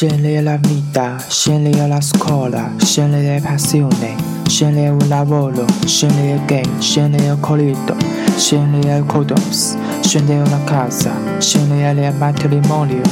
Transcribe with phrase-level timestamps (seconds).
[0.00, 4.16] Scegliere la vita, scegliere la scuola, scegliere passione,
[4.48, 7.94] scegliere un lavoro, scegliere gay, scegliere corrido,
[8.34, 13.02] scegliere condoms, scegliere una casa, scegliere il matrimonio,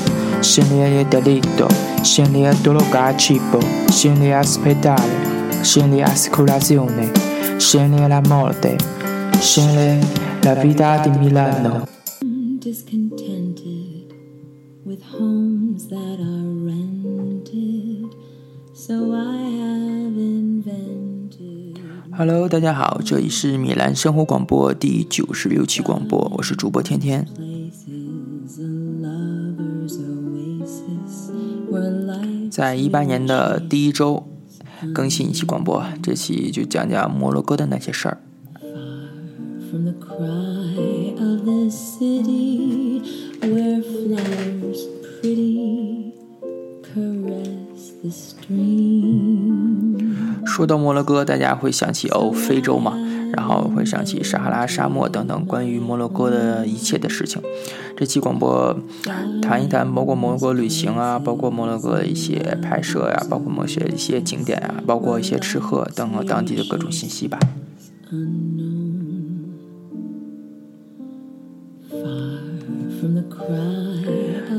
[0.41, 1.69] scegliere il delitto,
[2.01, 3.61] scegliere droga cibo,
[3.91, 7.13] scegliere ospedale, scegliere assicurazione,
[7.59, 8.79] scegliere la morte,
[9.39, 10.01] scegliere
[10.41, 11.87] la vita di Milano.
[12.59, 13.68] Discontented.
[14.89, 18.09] With homes that are rented.
[18.73, 21.77] So I have invented.
[22.17, 27.27] Hello，大家好，这里是米兰生活广播第九十六期广播，我是主播天天。
[32.51, 34.27] 在一八年的第一周
[34.95, 38.19] 更新一期广播，这期就讲讲摩洛哥的那些事儿。
[50.59, 52.99] 说到摩洛哥，大家会想起哦非洲嘛，
[53.33, 57.41] 然后会想起撒哈拉沙漠等等关于摩洛哥的一切的事情。
[57.97, 58.77] 这期广播
[59.41, 67.39] 谈一谈，包括摩洛哥旅行啊，包括摩洛哥的一些拍摄呀、包括某些一些景点啊，包括一些吃喝等等当地的各种信息吧。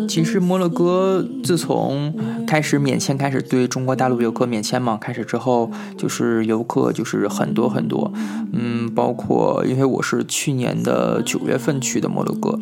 [0.07, 2.13] 其实摩洛哥自从
[2.49, 8.11] 开始免签，开始对中国大陆游客免签嘛，开始之后就是游客就是很多很多，
[8.51, 12.57] 嗯，包括因为我是去年的九月份去的摩洛哥，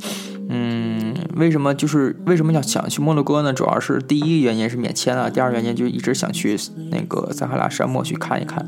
[0.49, 3.53] 嗯，为什么就是为什么要想去摩洛哥呢？
[3.53, 6.57] 主要是第一原因是免签了，第二原因就一直想去
[6.91, 8.67] 那个撒哈拉沙漠去看一看，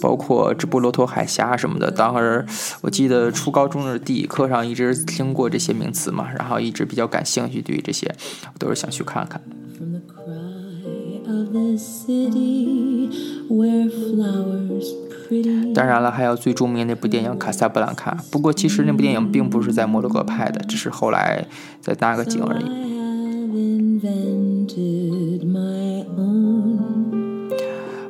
[0.00, 1.90] 包括直布罗陀海峡什么的。
[1.90, 2.46] 当时
[2.80, 8.10] 我记得初高中的地理课上一直听过这些名词嘛，然后一直比较感兴趣，对于这些
[8.54, 9.38] 我都是想去看看。
[15.74, 21.46] 当然了，还有最著名的那部电影《卡萨布兰卡》，不过其实那部电影并不是在摩洛哥拍的，只是后来
[21.80, 22.64] 在搭个景而已。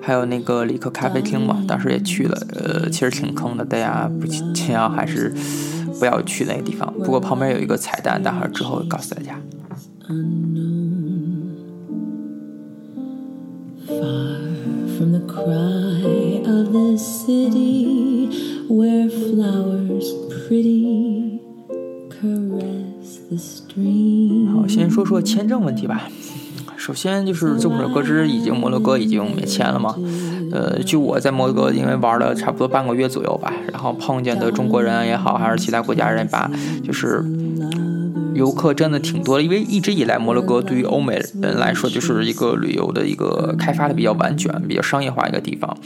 [0.03, 5.35] 还有那个里克咖啡厅嘛，当时也去了，呃，其实挺坑的，大家不尽量还是
[5.99, 6.93] 不要去那个地方。
[6.99, 9.41] 不过旁边有一个彩蛋，待会儿之后告诉大家。
[13.87, 18.29] From the cry of the city
[18.69, 20.13] where flowers
[20.49, 21.41] pretty
[22.11, 26.09] caress the stream 好，先说说签证问题吧。
[26.77, 29.97] 首先就是众所周知，已经摩洛哥已经免签了嘛。
[30.53, 36.49] 呃，就我在摩洛哥，因为玩了差不多半个月左右吧，然后碰见的中国人也好，还是其他国家人吧，
[36.85, 37.25] 就是
[38.37, 39.43] 游客真的挺多的。
[39.43, 45.77] 因为一直以来摩洛哥对于欧美人来说，就是一个旅游的一个开发的比较完全、比较商业化一个地方。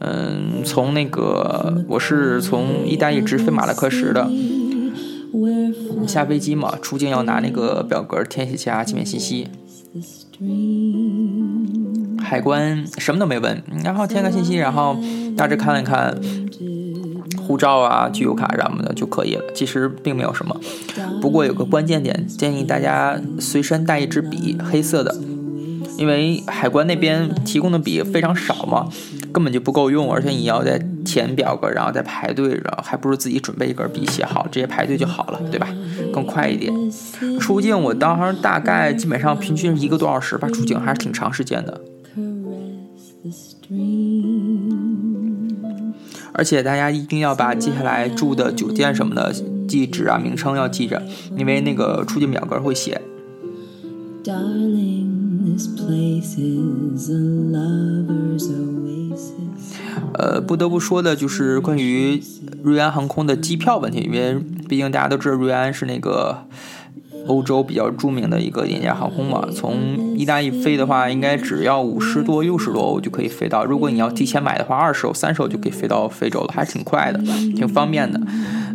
[0.00, 4.30] 嗯，从那个我是从意大利直飞马拉喀什的，
[6.06, 9.46] 下飞机嘛，出境要拿那个表格填写一下基本信息，
[12.18, 14.96] 海关什么都没问，然后填个信息，然后
[15.36, 16.18] 大致看了看
[17.50, 19.42] 护照啊、居留卡什么的就可以了。
[19.52, 20.56] 其实并没有什么，
[21.20, 25.12] 不过有个关键点，建议大家随身带一支笔，黑色的，
[25.98, 28.88] 因为海关那边提供的笔非常少嘛，
[29.32, 35.66] 根本就不够用，而且你要再填表格，然后再排队，然后还不如自己准备一根笔写好，直接排队就好了，对吧？
[36.12, 36.72] 更快一点。
[37.40, 41.80] 出境我当时大概基本上平均一个多小时吧，出境还是挺长时间的。
[42.14, 45.09] caress the stream
[46.40, 49.30] 而且大家一定要把接下来住的酒店什么的
[49.68, 51.02] 地址啊、名称要记着，
[51.36, 52.98] 因为那个出境表格会写。
[54.24, 59.32] darling this place is a lover's oasis
[60.14, 62.22] 呃，不得不说的就是关于
[62.62, 66.46] 瑞安航空的机票问题，因为毕竟大家都知道瑞安是那个
[67.26, 69.46] 欧洲比较著名的一个廉价航空嘛。
[69.54, 73.64] 从意大利飞的话，应该只要五十多、六十多欧就可以飞到。
[73.64, 77.18] 如果你要提前买的话，二十欧、三十欧就可以飞到非洲了，还挺快的，
[77.56, 78.20] 挺方便的。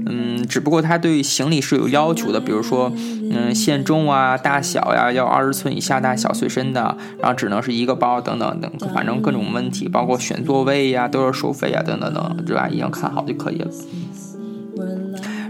[0.08, 2.92] 嗯，只不过它对行李是有要求的，比如说，
[3.32, 12.70] 嗯，限重啊、大小呀，要二十寸以下大小随身的，然后只能是一个包等等等，反正各种问题，包括选座位呀，都要收费呀，等等等，对吧？
[12.70, 13.72] 一样看好就可以了。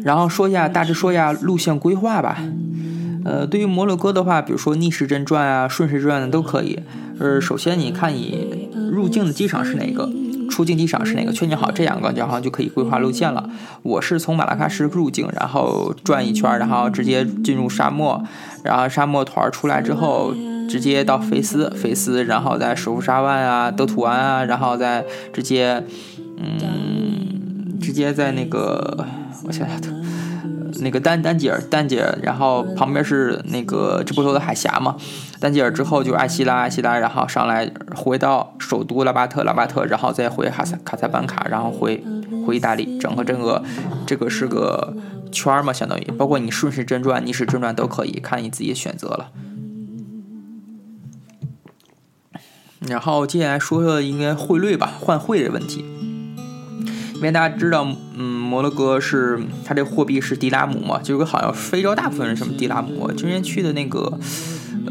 [0.04, 2.38] 然后说一下，大致说一下路线规划吧。
[3.26, 6.80] 呃，对于摩洛哥的话，比如说逆时针转啊、顺时转的都可以。
[7.20, 10.08] 呃，首先你看你入境的机场是哪个，
[10.50, 13.50] 出境机场是哪个，确定好这两个，然后就可以规划路线了。
[13.82, 18.24] 我是从马拉喀什入境，然后转一圈，然后直接进入沙漠，
[18.64, 20.34] 然后沙漠团出来之后，
[20.70, 25.84] 直接到菲斯，菲斯，然后在首府沙湾啊、德土安啊，然后再直接，
[26.38, 29.08] 嗯，直接在那个，
[29.48, 29.80] 我想想，
[30.80, 34.96] 那个丹丹吉尔，丹吉尔，然后旁边是那个直布罗的海峡嘛，
[35.40, 42.04] 丹吉尔之后就艾希拉，艾希拉，然后上来回到首都拉巴特，拉巴特，然后再回哈萨卡萨班卡，然后回
[42.46, 43.64] 回意大利，整个这个
[44.06, 44.94] 这个是个
[45.32, 49.32] 圈嘛，相当于，包括你顺时针转、逆时针转都可以，看你自己选择了。
[52.88, 55.84] 然后接下来说说应该汇率吧，换汇的问题。
[57.16, 62.94] 因为大家知道，嗯，摩洛哥是它这货币是迪拉姆嘛，就是好像非洲大部分是什么迪拉姆。
[63.00, 64.20] 我之前去的那个，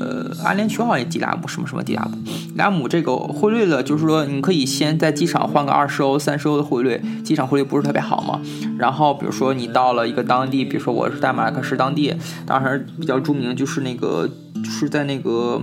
[0.01, 2.17] 呃，阿联酋好像也迪拉姆，什么什么迪拉姆。
[2.25, 8.41] 迪拉姆这个汇率呢，就是说你可以先在机场换个二十欧、三十欧的汇率，机场汇率不是特别好嘛。
[8.79, 12.15] 然后比如说你到了一个当地，比如说我是在马拉喀什当地，
[12.47, 14.29] 当时比较著名就是那个
[14.65, 15.63] 是在那个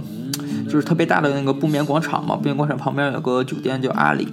[0.66, 4.28] 就是特别大的那个布棉广场嘛，布棉广场旁边有个酒店叫阿里。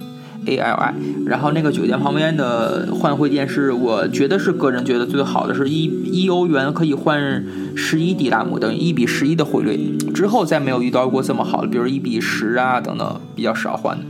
[0.45, 0.93] A L I，
[1.25, 7.43] 然后那个酒店旁边的换汇店是我觉得是个人觉得最好的，是一一欧元可以换
[7.75, 9.97] 十一迪拉姆，等于一比十一的汇率。
[10.13, 14.03] 之后再没有遇到过这么好的，比如一比十啊等等，比较少换的。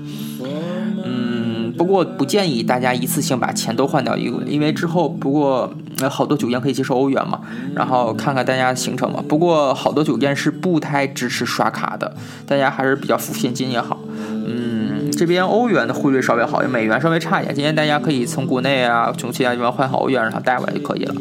[1.04, 5.72] 嗯，不过不建议大家一次性把钱都换掉一个，因为之后不过
[6.10, 7.42] 好多酒店可以接受欧元嘛，
[7.76, 9.24] 然后看看大家行程嘛。
[9.28, 12.16] 不过好多酒店是不太支持刷卡的，
[12.46, 14.00] 大家还是比较付现金也好。
[15.19, 17.54] 这边欧元的汇率稍微好一点，美元稍微差一点。
[17.54, 21.13] 今天大家可以从国内啊，从其他地方换好欧元，让它带过来就可以了。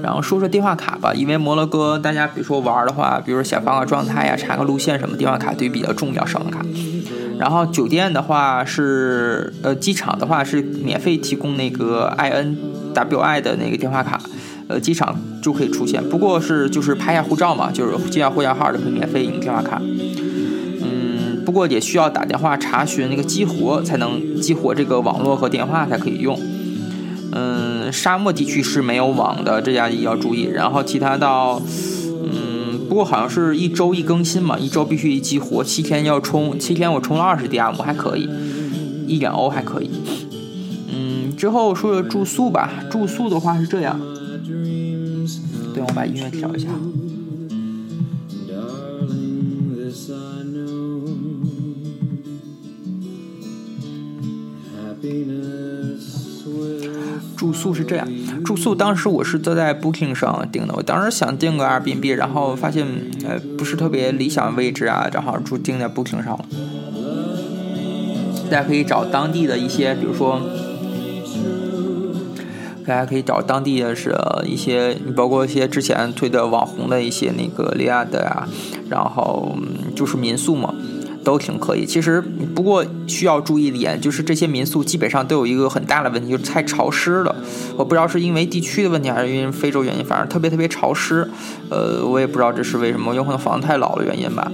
[0.00, 6.64] 然后说说电话卡吧，因为摩洛哥大家比如说玩的话，比如说想放个状态呀、查个路线什么，电话卡对比较重要，少的卡。
[7.40, 14.20] 然后酒店的话是，呃，机场的话是免费提供那个 INWI 的那个电话卡，
[14.68, 16.08] 呃，机场就可以出现。
[16.08, 19.82] 不过是就是拍下护照嘛，就是记下护照号就可以免费领电话卡。
[21.44, 26.38] 不过也需要打电话查询那个激活才能激活这个网络和电话才可以用。
[27.32, 30.48] 嗯，沙漠地区是没有网的，这家也要注意。
[30.52, 31.62] 然后其他到，
[32.24, 38.28] 嗯，不过好像是一周一更新嘛，一周必须一激活，七天要充，七天我充了二十 D M 还可以，
[39.06, 39.90] 一两欧还可以。
[40.92, 44.00] 嗯，之后说说住宿吧，住宿的话是这样。
[45.72, 46.66] 对，我把音乐调一下。
[57.36, 58.06] 住宿是这样，
[58.44, 60.74] 住宿当时我是都在 Booking 上订的。
[60.76, 62.86] 我当时想订个 Airbnb，然后发现
[63.26, 66.44] 呃不是特别理想位置啊，正好住订在 Booking 上了。
[68.50, 70.40] 大家可以找当地的一些，比如说，
[72.84, 74.14] 大家可以找当地的是
[74.44, 78.48] 一些，包括一些之前推的网红的一些那个利亚的呀，
[78.88, 79.56] 然后
[79.94, 80.74] 就是民宿嘛。
[81.22, 82.20] 都挺可以，其实
[82.54, 87.34] 不过需要注意一点，就是这些民宿基本上都有一个很大的问题，就是太潮湿了。
[87.76, 91.28] 我不知道是因为地区的问题，还是因为非洲原因，反正特别特别潮湿。
[91.68, 94.50] 呃，我也不知道这是为什么，有可能房子太老的原因吧。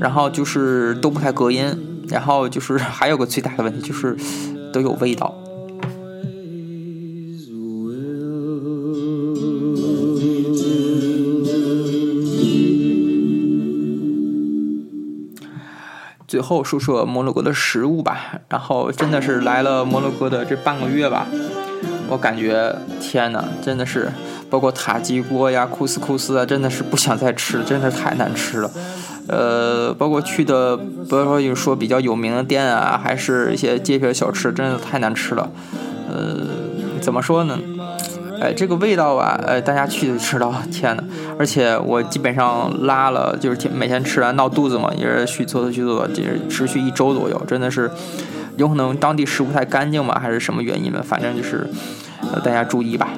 [0.00, 1.64] 然后就是都不太隔音，
[2.08, 4.16] 然后就是还有个最大的问题就是
[4.72, 5.41] 都有味道。
[16.32, 21.26] 最后说说摩洛哥的食物吧，然后真的是来了摩洛哥的这半个月吧，
[22.08, 24.10] 我感觉天呐，真的是
[24.48, 28.70] 包括塔吉锅呀、库斯库斯啊，真的是不想再吃，真的太难吃了。
[29.28, 35.50] 呃，包括去的，不要说有说比较有名的店啊，还是一些街边小吃，真的太难吃了。
[36.08, 36.38] 呃，
[37.02, 37.58] 怎么说呢？
[38.42, 40.52] 哎，这个味道吧，呃，大家去就知道。
[40.72, 41.04] 天呐，
[41.38, 47.88] 而且我基本上拉了，就是每天吃完闹肚子嘛，也是去厕所去厕所，就是持续一周左右，真的是
[48.56, 51.00] 有可能当地食物太干净嘛，还是什么原因嘛？
[51.04, 51.64] 反正就是
[52.32, 53.10] 呃，大家注意吧。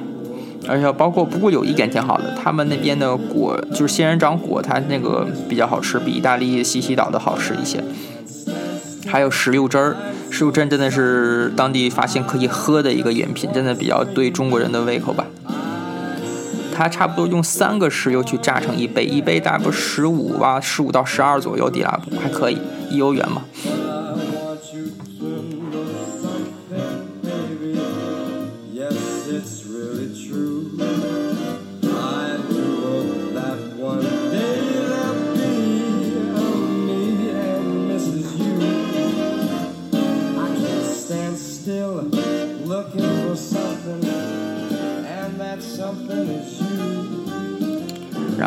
[0.69, 7.83] 而且包括，不过有一点挺好的，他们那边的果就是仙人掌果，它那个比较好吃，比意大利西西岛的好吃一些。
[9.07, 9.97] 还有石榴汁儿，
[10.31, 15.27] 石榴汁真的是当地发现可以喝的一个饮品，真的比较对中国人的胃口吧。
[16.77, 22.59] 它差不多用三个石油去榨成一杯，一杯大概十五吧，十五到十二左右，迪拉布还可以，
[22.91, 23.45] 一欧元嘛。
[28.77, 28.89] 然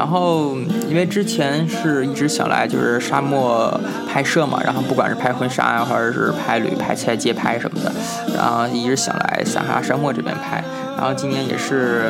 [0.07, 0.55] 然后
[0.89, 7.91] 因为之前是一直想来就是沙漠拍摄嘛，然后不管是拍婚纱啊，或者是拍旅拍、拍街拍什么的，
[8.33, 10.63] 然后一直想来撒哈拉沙漠这边拍。
[10.95, 12.05] 然后今年也是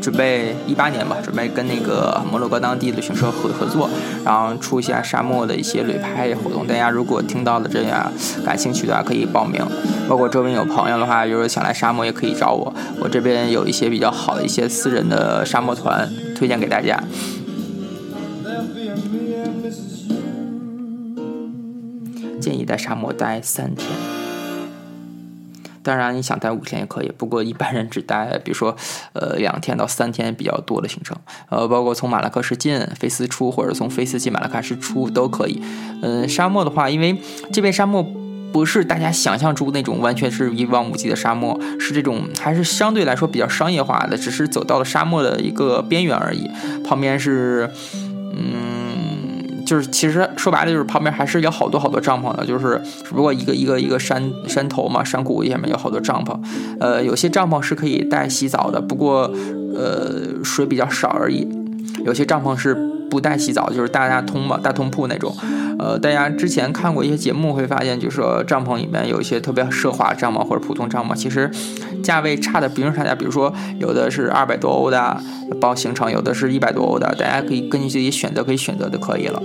[0.00, 3.90] 准备一八年吧，准备跟那个摩洛哥当地旅行社合合作，
[4.24, 6.64] 然后出一下沙漠的一些旅拍活动。
[6.64, 8.12] 大家如果听到了这样
[8.46, 9.60] 感兴趣的话，可以报名。
[10.08, 17.02] 包括周边有朋友的话，就是想来沙漠也可以找我，我这边有一些比较好的一些私人的沙漠团推荐给大家。
[22.40, 23.88] 建议在沙漠待三天。
[25.82, 28.74] 当然，你想待五天也可以，不过一般人只待，比如说，
[29.12, 31.14] 呃，两天到三天比较多的行程，
[31.50, 35.60] 呃，包括从马拉喀什进、菲斯出，或者从菲斯进马拉喀什出都可以。
[36.00, 37.18] 嗯，沙漠的话，因为
[37.52, 38.02] 这边沙漠
[38.54, 46.48] 不是大家想象中那种完全是一望无际的沙漠，是这种还是相对来说比较商业化的，只是走到了沙漠的一个边缘而已，
[46.84, 47.68] 旁边是，
[48.36, 48.62] 嗯。
[49.66, 56.38] 就是其实说白了，就是旁边还是有好多好多帐篷的，就是只不过一个一个一个山山头嘛，山谷下面有好多帐篷。
[56.78, 59.22] 呃，有些帐篷是可以带洗澡的，不过
[59.74, 61.48] 呃水比较少而已。
[62.04, 62.76] 有些帐篷是
[63.14, 65.32] 不带洗澡，就是大大通嘛，大通铺那种。
[65.78, 71.48] 呃，大家之前看过一些节目会发现，就是说帐篷里面有一些特别奢华帐篷或者普通帐篷，其实
[72.02, 73.14] 价位差的不用差价。
[73.14, 75.16] 比如说有的是二百多欧的
[75.60, 79.40] 包行程，有的是一百多欧的，大家可以根据自己选择，可以选择就可以了。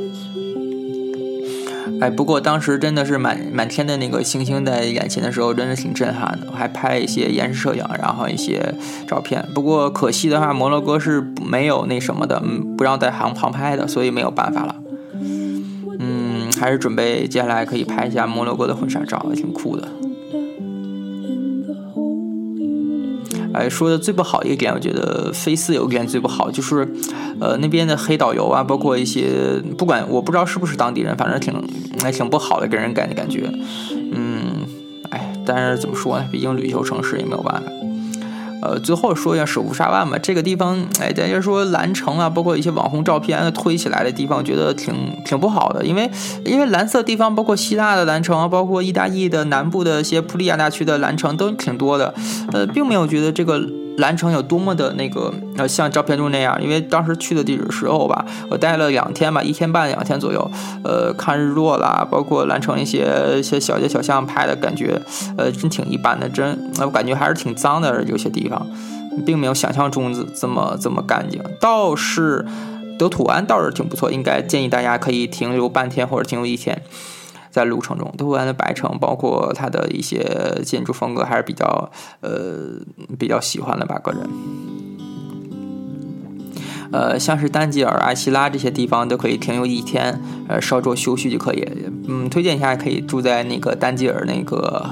[2.02, 6.48] 哎，不过当时真的是满满天的那个星星在眼前的时候，真的挺震撼的。
[6.50, 8.74] 我还拍了一些延时摄影，然后一些
[9.06, 9.46] 照片。
[9.54, 12.42] 不过可惜的话，摩洛哥是没有那什么的，
[12.78, 14.76] 不让在航航拍的，所以没有办法了。
[16.00, 19.88] 嗯，还是准备接下来可以拍一下摩洛哥的婚纱照，挺酷的。
[23.60, 26.88] 哎，说的最不好一点，我觉得菲斯有一点最不好，就是，
[27.42, 31.54] 呃，那边的黑导游啊，包括一些不管我不知道是不是当地人，反正挺
[32.02, 33.52] 还挺不好的，给人感感觉，
[34.14, 34.66] 嗯，
[35.10, 36.26] 哎，但是怎么说呢？
[36.32, 37.70] 毕竟旅游城市也没有办法。
[38.62, 44.94] 呃，最后说一下首富沙湾吧，这个地方，哎，大家说蓝城啊，包括一些网红照片推起来的地方，觉得挺
[45.26, 46.10] 挺不好的，因为
[46.44, 52.14] 因为蓝色地方，包括希腊的蓝城啊，包括意大利的南部的一些普利亚大区的蓝城都挺多的，
[52.52, 53.79] 呃，并没有觉得这个。
[54.00, 60.52] 蓝城有多么的那个呃，像照片中那样，因为当时去的地址时候吧，我待了两天吧，一天半两天左右，
[60.84, 65.02] 呃，看日落啦，包括蓝城一些一些小街小巷拍的感觉，
[65.38, 68.66] 呃，真挺一般的，真，我感觉还是挺脏的，有些地方，
[69.26, 71.42] 并没有想象中这么这么干净。
[71.60, 72.46] 倒是
[72.98, 76.82] 德土安倒是挺不错，应该建议大家可以停留半天或者停留一天。
[77.60, 82.80] 在路程中，都安的白城，包括它的一些建筑风格，还是比较呃
[83.18, 84.22] 比较喜欢的吧，个人。
[86.92, 91.68] 呃，像是丹吉尔、阿希拉这些地方都可以停留一天，呃，稍作休息就可以。
[92.08, 94.90] 嗯，推荐一下，可以住在那个丹吉尔那个。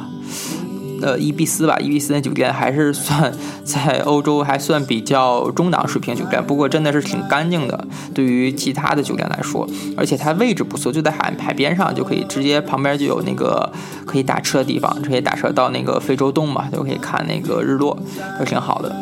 [1.02, 3.32] 呃，伊比斯吧，伊比斯那酒店还是算
[3.64, 13.72] 在欧洲还算比较中档水平酒店，不过真的是挺干净的，对于其他的酒店来说，而且它位置不错，就在海海边上，就可以直接旁边就有那个
[14.06, 17.98] 可以打车的地方，可以打车到那个非洲洞嘛，就可以看那个日落，
[18.40, 18.96] 都挺好的。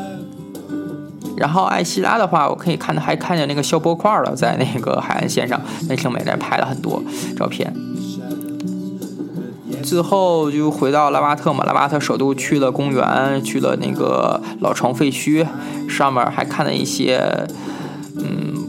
[1.37, 5.59] 然后艾希拉的话，我可以看到还看见那个消波块了，在那个海岸线上，
[5.89, 7.03] 那挺美的，拍了很多
[7.37, 7.73] 照片。
[9.85, 15.45] 最后就回到拉巴特嘛，拉巴特首都去了公园，去了那个老城废墟，
[15.87, 17.21] 上面还看了一些，
[18.17, 18.67] 嗯，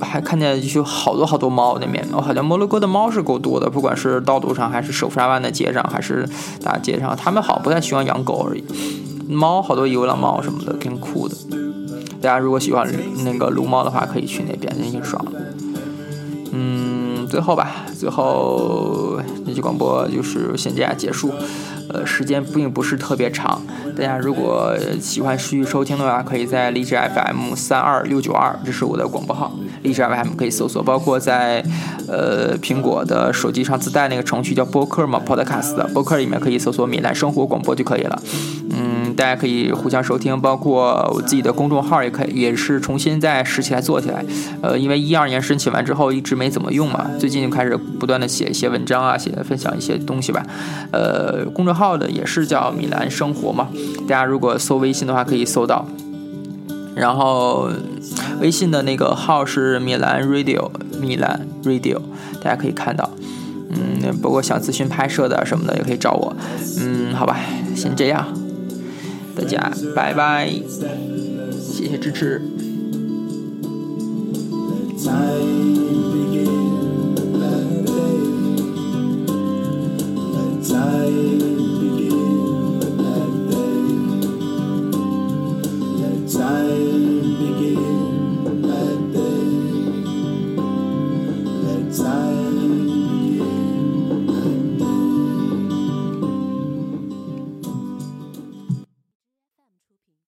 [0.00, 2.04] 还看见就好多好多猫那边。
[2.12, 6.28] 我好像摩洛哥的猫是够多的，不管是道路上，还是首沙湾的街上，还是
[6.62, 8.64] 大街上，他们好像不太喜欢养狗而已。
[9.28, 11.36] 猫好多流浪猫什么的，挺酷的。
[12.20, 12.86] 大家如果喜欢
[13.24, 15.40] 那个撸猫的话，可以去那边，也挺爽的。
[16.52, 16.99] 嗯，
[17.30, 21.32] 最后吧，最后那期广播就是先这样结束。
[21.92, 23.60] 呃，时间并不是特别长，
[23.96, 31.64] 大家如果喜欢继续收听的话，可以在荔枝 FM 三二六九二，这是我的广播号，荔枝 FM 可以搜索，包括在
[32.06, 38.22] 呃苹果的手机上自带那个程序叫播客嘛，Podcast 的播客里面可以搜索“米兰生活广播”就可以了。
[38.70, 38.89] 嗯，
[39.20, 44.24] 大家可以互相收听，包括我自己的公众号也可以，也是重新再拾起来做起来。
[44.62, 50.42] 呃，因为一二年申请完之后一直没怎么用嘛，最近就开始不断的写一些文章啊，写分享一些东西吧。
[50.92, 51.90] 呃，公众号。
[51.90, 53.68] 的也是叫米兰生活嘛，
[54.08, 55.84] 大家如果搜微信的话可以搜到，
[56.94, 57.68] 然后
[58.40, 61.98] 微信的那个号是米兰 Radio，米兰 Radio，
[62.42, 63.10] 大家可以看到，
[63.68, 66.34] 嗯，包括想咨询拍摄的什么的也可以找我，
[66.78, 67.36] 嗯，好吧，
[67.74, 68.26] 先这样，
[69.36, 70.50] 大家拜拜。
[71.58, 72.40] 谢谢支持。